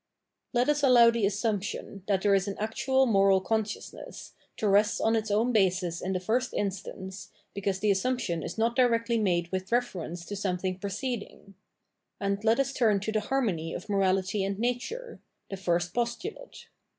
Let 0.51 0.67
us 0.67 0.81
allow 0.81 1.11
the 1.11 1.27
assumption, 1.27 2.01
that 2.07 2.23
there 2.23 2.33
is 2.33 2.47
an 2.47 2.55
actual 2.57 3.05
moral 3.05 3.39
consciousness, 3.39 4.33
to 4.57 4.67
rest 4.67 4.99
on 4.99 5.15
its 5.15 5.29
own 5.29 5.51
basis 5.51 6.01
in 6.01 6.13
the 6.13 6.19
first 6.19 6.55
instance, 6.55 7.29
because 7.53 7.77
the 7.81 7.91
assumption 7.91 8.41
is 8.41 8.57
not 8.57 8.75
directly 8.75 9.19
made 9.19 9.49
with 9.51 9.71
reference 9.71 10.25
to 10.25 10.35
something 10.35 10.79
preceding; 10.79 11.53
and 12.19 12.43
let 12.43 12.59
us 12.59 12.73
turn 12.73 12.99
to 13.01 13.11
the 13.11 13.19
harmony 13.21 13.75
of 13.75 13.89
morality 13.89 14.43
and 14.43 14.57
nature— 14.57 15.19
the 15.51 15.55
fixst 15.55 15.93
postulate. 15.93 16.65